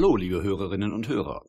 [0.00, 1.44] Hallo, liebe Hörerinnen und Hörer.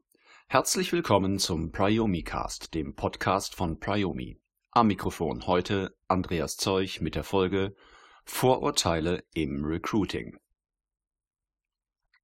[0.49, 4.41] Herzlich willkommen zum Priomi-Cast, dem Podcast von Priomi.
[4.71, 7.73] Am Mikrofon heute Andreas Zeug mit der Folge
[8.26, 10.37] Vorurteile im Recruiting.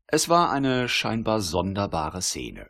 [0.08, 2.70] Es war eine scheinbar sonderbare Szene.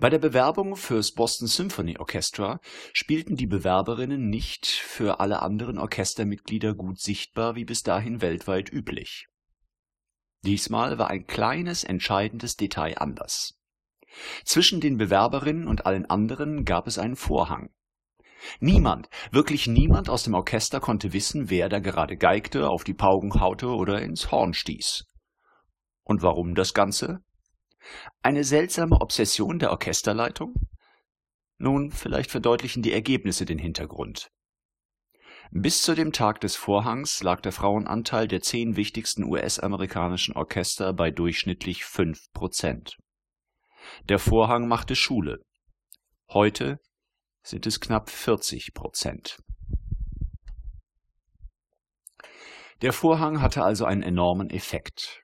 [0.00, 2.58] Bei der Bewerbung fürs Boston Symphony Orchestra
[2.92, 9.28] spielten die Bewerberinnen nicht für alle anderen Orchestermitglieder gut sichtbar wie bis dahin weltweit üblich.
[10.46, 13.58] Diesmal war ein kleines entscheidendes Detail anders.
[14.44, 17.70] Zwischen den Bewerberinnen und allen anderen gab es einen Vorhang.
[18.60, 23.40] Niemand, wirklich niemand aus dem Orchester konnte wissen, wer da gerade geigte, auf die Pauken
[23.40, 25.04] haute oder ins Horn stieß.
[26.04, 27.24] Und warum das Ganze?
[28.22, 30.54] Eine seltsame Obsession der Orchesterleitung?
[31.58, 34.30] Nun, vielleicht verdeutlichen die Ergebnisse den Hintergrund.
[35.52, 41.10] Bis zu dem Tag des Vorhangs lag der Frauenanteil der zehn wichtigsten US-amerikanischen Orchester bei
[41.10, 42.96] durchschnittlich fünf Prozent.
[44.08, 45.40] Der Vorhang machte Schule.
[46.30, 46.80] Heute
[47.42, 49.38] sind es knapp 40 Prozent.
[52.82, 55.22] Der Vorhang hatte also einen enormen Effekt.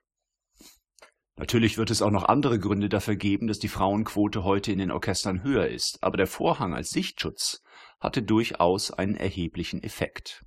[1.35, 4.91] Natürlich wird es auch noch andere Gründe dafür geben, dass die Frauenquote heute in den
[4.91, 7.62] Orchestern höher ist, aber der Vorhang als Sichtschutz
[8.03, 10.45] hatte durchaus einen erheblichen Effekt.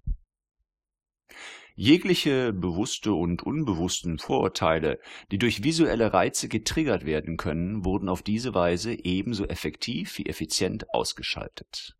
[1.74, 4.98] Jegliche bewusste und unbewussten Vorurteile,
[5.30, 10.88] die durch visuelle Reize getriggert werden können, wurden auf diese Weise ebenso effektiv wie effizient
[10.94, 11.96] ausgeschaltet.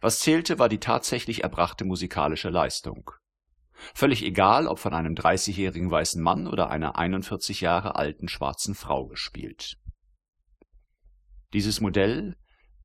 [0.00, 3.10] Was zählte, war die tatsächlich erbrachte musikalische Leistung.
[3.94, 9.08] Völlig egal, ob von einem 30-jährigen weißen Mann oder einer 41 Jahre alten schwarzen Frau
[9.08, 9.76] gespielt.
[11.52, 12.36] Dieses Modell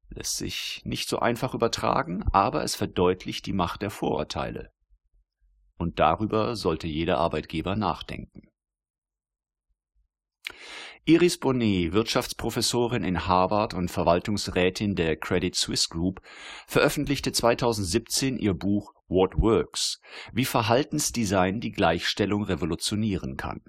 [0.10, 4.72] lässt sich nicht so einfach übertragen, aber es verdeutlicht die Macht der Vorurteile.
[5.78, 8.50] Und darüber sollte jeder Arbeitgeber nachdenken.
[11.06, 16.22] Iris Bonnet, Wirtschaftsprofessorin in Harvard und Verwaltungsrätin der Credit Suisse Group,
[16.68, 20.02] veröffentlichte 2017 ihr Buch What Works,
[20.34, 23.62] wie Verhaltensdesign die Gleichstellung revolutionieren kann.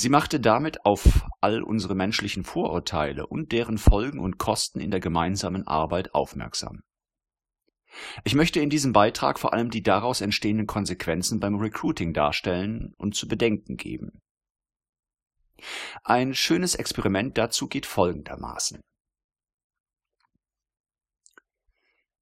[0.00, 5.00] Sie machte damit auf all unsere menschlichen Vorurteile und deren Folgen und Kosten in der
[5.00, 6.80] gemeinsamen Arbeit aufmerksam.
[8.24, 13.14] Ich möchte in diesem Beitrag vor allem die daraus entstehenden Konsequenzen beim Recruiting darstellen und
[13.14, 14.22] zu bedenken geben.
[16.02, 18.80] Ein schönes Experiment dazu geht folgendermaßen.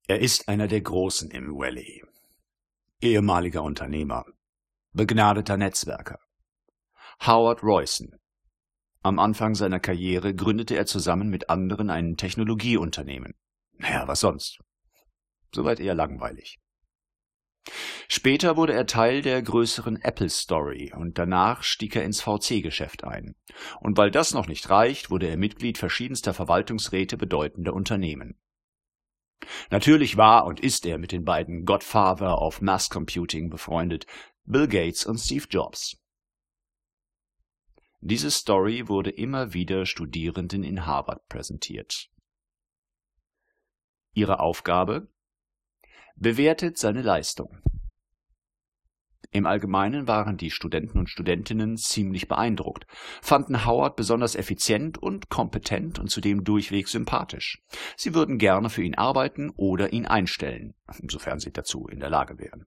[0.08, 2.02] Er ist einer der Großen im Valley.
[3.00, 4.24] Ehemaliger Unternehmer.
[4.92, 6.18] Begnadeter Netzwerker.
[7.20, 8.14] Howard Royson.
[9.02, 13.34] Am Anfang seiner Karriere gründete er zusammen mit anderen ein Technologieunternehmen.
[13.76, 14.58] Naja, was sonst?
[15.54, 16.58] Soweit eher langweilig.
[18.08, 23.34] Später wurde er Teil der größeren Apple Story und danach stieg er ins VC-Geschäft ein.
[23.80, 28.38] Und weil das noch nicht reicht, wurde er Mitglied verschiedenster Verwaltungsräte bedeutender Unternehmen.
[29.70, 34.06] Natürlich war und ist er mit den beiden Godfather of Mass Computing befreundet,
[34.44, 35.98] Bill Gates und Steve Jobs.
[38.00, 42.08] Diese Story wurde immer wieder Studierenden in Harvard präsentiert.
[44.12, 45.08] Ihre Aufgabe?
[46.14, 47.60] Bewertet seine Leistung.
[49.30, 52.86] Im Allgemeinen waren die Studenten und Studentinnen ziemlich beeindruckt,
[53.20, 57.62] fanden Howard besonders effizient und kompetent und zudem durchweg sympathisch.
[57.96, 62.38] Sie würden gerne für ihn arbeiten oder ihn einstellen, insofern sie dazu in der Lage
[62.38, 62.66] wären.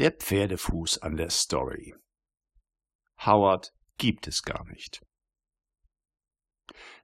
[0.00, 1.94] Der Pferdefuß an der Story.
[3.26, 5.02] Howard gibt es gar nicht.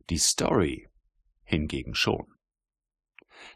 [0.09, 0.89] Die Story
[1.45, 2.25] hingegen schon.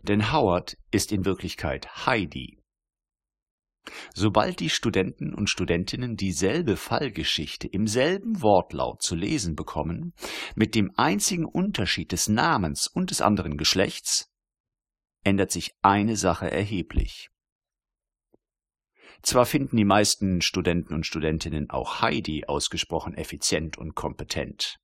[0.03, 2.63] Denn Howard ist in Wirklichkeit Heidi.
[4.15, 10.13] Sobald die Studenten und Studentinnen dieselbe Fallgeschichte im selben Wortlaut zu lesen bekommen,
[10.55, 14.31] mit dem einzigen Unterschied des Namens und des anderen Geschlechts,
[15.25, 17.31] ändert sich eine Sache erheblich.
[19.23, 24.79] Zwar finden die meisten Studenten und Studentinnen auch Heidi ausgesprochen effizient und kompetent,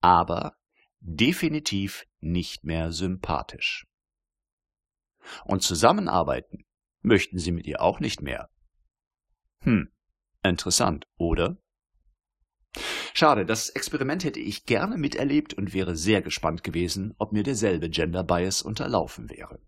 [0.00, 0.56] aber
[1.00, 3.86] definitiv nicht mehr sympathisch.
[5.44, 6.64] Und zusammenarbeiten
[7.02, 8.48] möchten sie mit ihr auch nicht mehr.
[9.60, 9.90] Hm,
[10.42, 11.58] interessant, oder?
[13.12, 17.88] Schade, das Experiment hätte ich gerne miterlebt und wäre sehr gespannt gewesen, ob mir derselbe
[17.88, 19.60] Gender Bias unterlaufen wäre.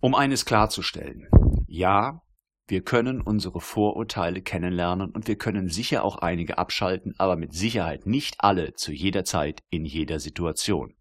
[0.00, 1.28] Um eines klarzustellen.
[1.66, 2.22] Ja,
[2.66, 8.06] wir können unsere Vorurteile kennenlernen und wir können sicher auch einige abschalten, aber mit Sicherheit
[8.06, 10.94] nicht alle zu jeder Zeit in jeder Situation.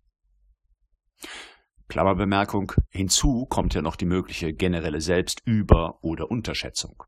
[1.88, 7.04] Klammerbemerkung, hinzu kommt ja noch die mögliche generelle Selbstüber- oder Unterschätzung.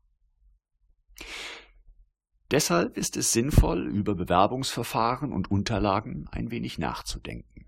[2.50, 7.66] Deshalb ist es sinnvoll, über Bewerbungsverfahren und Unterlagen ein wenig nachzudenken.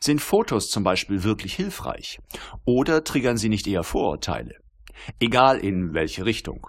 [0.00, 2.18] Sind Fotos zum Beispiel wirklich hilfreich?
[2.64, 4.56] Oder triggern sie nicht eher Vorurteile?
[5.18, 6.68] Egal in welche Richtung.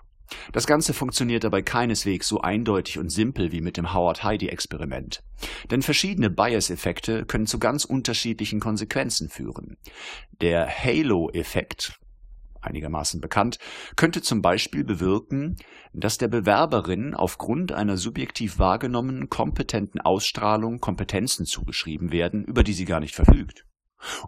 [0.51, 5.23] Das Ganze funktioniert dabei keineswegs so eindeutig und simpel wie mit dem Howard-Heidi-Experiment.
[5.69, 9.77] Denn verschiedene Bias-Effekte können zu ganz unterschiedlichen Konsequenzen führen.
[10.41, 11.99] Der Halo-Effekt,
[12.65, 13.59] einigermaßen bekannt,
[13.95, 15.55] könnte zum Beispiel bewirken,
[15.93, 22.85] dass der Bewerberin aufgrund einer subjektiv wahrgenommenen kompetenten Ausstrahlung Kompetenzen zugeschrieben werden, über die sie
[22.85, 23.65] gar nicht verfügt.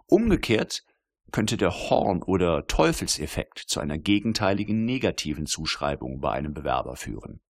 [0.06, 0.84] Umgekehrt
[1.30, 7.40] könnte der Horn- oder Teufelseffekt zu einer gegenteiligen negativen Zuschreibung bei einem Bewerber führen.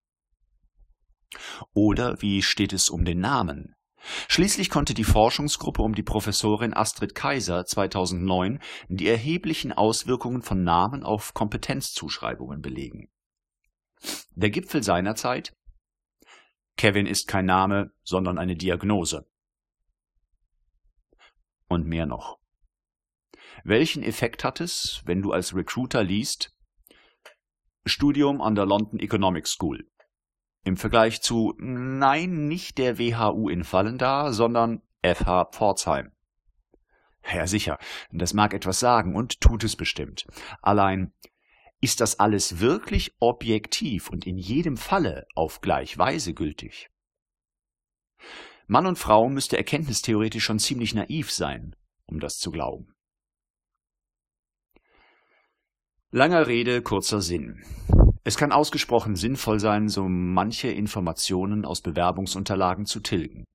[1.75, 3.75] Oder wie steht es um den Namen?
[4.28, 11.02] Schließlich konnte die Forschungsgruppe um die Professorin Astrid Kaiser 2009 die erheblichen Auswirkungen von Namen
[11.02, 13.10] auf Kompetenzzuschreibungen belegen.
[14.34, 15.56] Der Gipfel seinerzeit
[16.76, 19.28] Kevin ist kein Name, sondern eine Diagnose.
[21.66, 22.38] Und mehr noch.
[23.64, 26.54] Welchen Effekt hat es, wenn du als Recruiter liest
[27.84, 29.90] Studium an der London Economic School?
[30.69, 36.12] Im Vergleich zu nein, nicht der WHU in Fallenda, sondern FH Pforzheim.
[37.25, 37.79] Ja, sicher,
[38.12, 40.26] das mag etwas sagen und tut es bestimmt.
[40.61, 41.15] Allein,
[41.81, 46.91] ist das alles wirklich objektiv und in jedem Falle auf gleich Weise gültig?
[48.67, 52.94] Mann und Frau müsste erkenntnistheoretisch schon ziemlich naiv sein, um das zu glauben.
[56.11, 57.65] Langer Rede, kurzer Sinn.
[58.28, 63.46] Es kann ausgesprochen sinnvoll sein, so manche Informationen aus Bewerbungsunterlagen zu tilgen.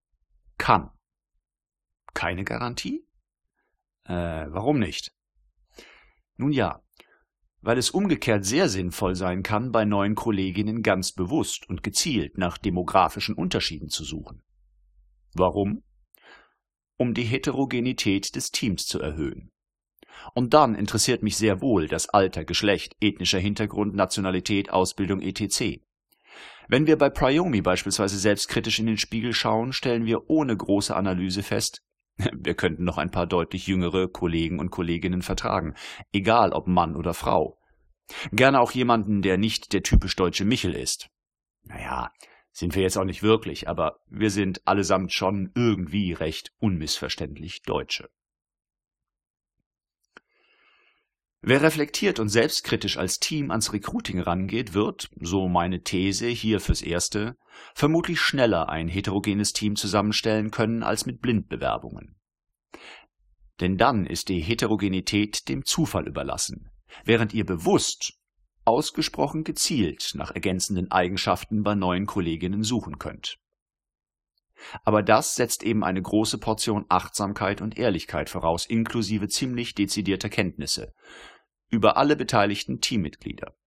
[0.58, 0.90] Kann.
[2.16, 3.06] Keine Garantie?
[4.06, 5.12] Äh, warum nicht?
[6.38, 6.82] Nun ja,
[7.62, 12.58] weil es umgekehrt sehr sinnvoll sein kann, bei neuen Kolleginnen ganz bewusst und gezielt nach
[12.58, 14.42] demografischen Unterschieden zu suchen.
[15.36, 15.84] Warum?
[16.98, 19.53] Um die Heterogenität des Teams zu erhöhen.
[20.34, 25.80] Und dann interessiert mich sehr wohl das Alter, Geschlecht, ethnischer Hintergrund, Nationalität, Ausbildung etc.
[26.68, 31.44] Wenn wir bei Priomi beispielsweise selbstkritisch in den Spiegel schauen, stellen wir ohne große Analyse
[31.44, 31.84] fest,
[32.34, 35.76] wir könnten noch ein paar deutlich jüngere Kollegen und Kolleginnen vertragen,
[36.12, 37.60] egal ob Mann oder Frau.
[38.32, 41.10] Gerne auch jemanden, der nicht der typisch deutsche Michel ist.
[41.64, 42.12] Naja,
[42.52, 48.10] sind wir jetzt auch nicht wirklich, aber wir sind allesamt schon irgendwie recht unmissverständlich Deutsche.
[51.46, 56.82] Wer reflektiert und selbstkritisch als Team ans Recruiting rangeht, wird, so meine These hier fürs
[56.82, 57.36] Erste,
[57.76, 62.16] vermutlich schneller ein heterogenes Team zusammenstellen können als mit Blindbewerbungen.
[63.60, 66.72] Denn dann ist die Heterogenität dem Zufall überlassen,
[67.04, 68.14] während ihr bewusst,
[68.64, 73.38] ausgesprochen gezielt nach ergänzenden Eigenschaften bei neuen Kolleginnen suchen könnt.
[74.86, 80.94] Aber das setzt eben eine große Portion Achtsamkeit und Ehrlichkeit voraus, inklusive ziemlich dezidierter Kenntnisse,
[81.74, 83.58] über alle beteiligten Teammitglieder.